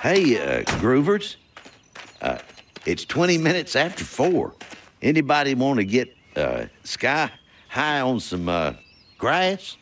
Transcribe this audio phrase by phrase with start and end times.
[0.00, 1.34] Hey, uh, Groovers.
[2.22, 2.38] Uh,
[2.86, 4.54] it's 20 minutes after four.
[5.02, 7.32] Anybody want to get uh, sky
[7.68, 8.74] high on some uh,
[9.18, 9.76] grass?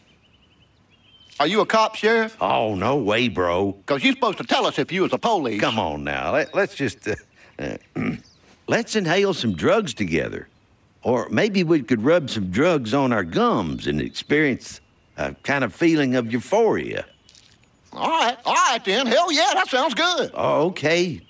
[1.39, 2.35] Are you a cop, Sheriff?
[2.41, 3.73] Oh, no way, bro.
[3.73, 5.61] Because you're supposed to tell us if you was a police.
[5.61, 6.33] Come on now.
[6.33, 7.07] Let, let's just.
[7.07, 7.17] Uh,
[7.59, 7.77] uh,
[8.69, 10.49] let's inhale some drugs together.
[11.03, 14.81] Or maybe we could rub some drugs on our gums and experience
[15.19, 17.05] a kind of feeling of euphoria.
[17.93, 19.07] All right, all right then.
[19.07, 20.31] Hell yeah, that sounds good.
[20.35, 21.21] Oh, okay.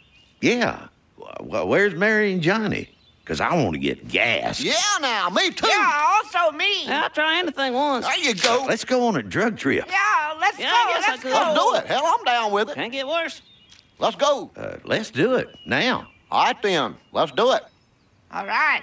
[0.40, 0.88] Yeah.
[1.40, 2.90] Well, where's Mary and Johnny?
[3.20, 4.60] Because I want to get gas.
[4.60, 5.66] Yeah, now, me too.
[5.66, 6.86] Yeah, also me.
[6.86, 8.06] I'll try anything once.
[8.06, 8.64] There you go.
[8.68, 9.84] Let's go on a drug trip.
[9.88, 10.76] Yeah, let's Yeah, go.
[10.76, 11.30] I guess I let's go.
[11.30, 11.86] Let's do it.
[11.86, 12.74] Hell, I'm down with it.
[12.74, 13.42] Can't get worse.
[13.98, 14.50] Let's go.
[14.56, 16.06] Uh, let's do it now.
[16.30, 16.96] All right then.
[17.12, 17.62] Let's do it.
[18.30, 18.82] All right.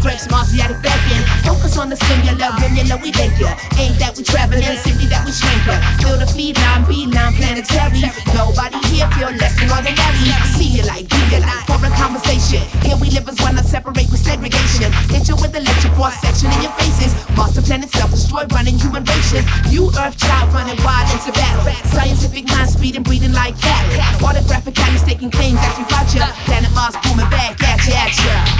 [0.00, 1.22] On the transcripts, Marziatic beckon.
[1.44, 3.56] Focus on the singular, granular, we think ya.
[3.78, 5.76] Ain't that we traveling, simply that we shrinker.
[6.02, 8.04] Feel the feed line, B line, planetary.
[8.34, 10.32] Nobody here feel less than ordinary.
[10.56, 12.62] See you like, be you like, for a conversation.
[12.82, 14.92] Here we live as one, not separate with segregation.
[15.10, 17.12] Hit you with electric force section in your faces.
[17.36, 19.44] Master planet self destroy, running human races.
[19.68, 21.66] You earth child running wild into battle.
[21.92, 24.26] Scientific mind speeding, breathing like cattle.
[24.26, 26.28] Autographic kindness taking claims as we watch ya.
[26.46, 28.59] Planet Mars booming back at ya, at ya.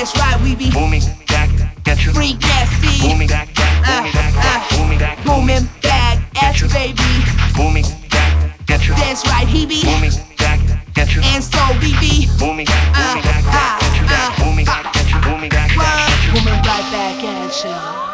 [0.00, 1.50] That's right, we be booming, back,
[1.84, 2.12] get you.
[2.12, 2.70] Booming, back,
[3.04, 3.48] uh, back,
[3.84, 7.04] uh, booming, back, back, booming, back, Booming back at ya, baby.
[7.54, 8.94] booming, back, get you.
[8.94, 9.84] That's right, he be.
[9.84, 10.58] Booming, back,
[10.94, 11.20] get you.
[11.22, 12.28] And so we be.
[12.38, 14.06] Booming, back, booming, back, uh, back, get you.
[14.06, 14.38] back.
[14.38, 15.20] Booming, back, you.
[15.20, 16.32] Booming, back, back, you.
[16.32, 18.09] Woman right back at ya.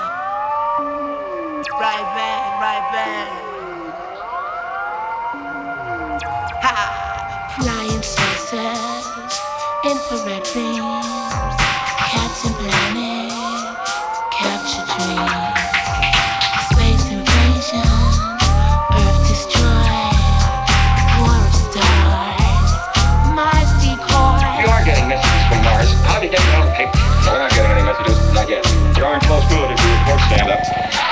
[28.96, 30.64] There aren't good if we report stand up.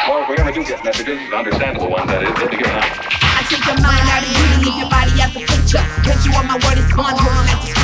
[0.08, 2.80] Or if we ever do get messages, understandable ones, that is, they'll be out.
[2.80, 5.84] I take your mind out of you to leave your body out the picture.
[6.00, 7.20] Put you on my word is bond,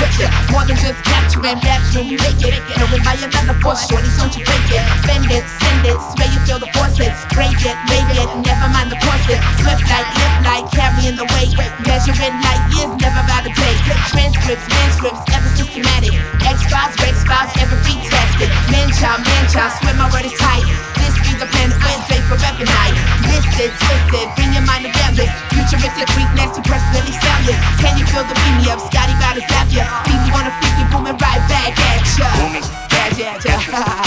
[0.00, 0.30] the scripture.
[0.52, 2.56] More than just capturing make it.
[2.80, 4.84] Knowing by another force, shorty, don't you break it.
[5.04, 7.12] Bend it, send it, swear you feel the forces.
[7.36, 9.40] Break it, make it, never mind the courses.
[9.60, 11.52] Swift like, lift like, carrying the weight.
[11.84, 13.74] Measuring like years, never about a day.
[14.10, 16.14] Transcripts, manuscripts, ever systematic.
[16.40, 18.50] X-Files, Rex-Files, ever retested.
[18.72, 20.64] Man child, man child, swear my word is tight.
[20.96, 22.94] This be the planet Wednesday for night.
[23.26, 25.26] Listed, twisted, bring your mind together.
[25.50, 27.58] Futuristic, freak, nasty, personally sounded.
[27.82, 28.78] Can you feel the beat me up?
[28.78, 29.82] Scotty about to zap ya.
[30.06, 32.30] Beat me on a freaky, booming right back at ya.
[32.38, 34.06] Booming, Yeah, yeah, yeah.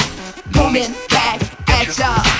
[0.55, 2.23] Booming back at ya.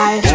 [0.00, 0.29] That's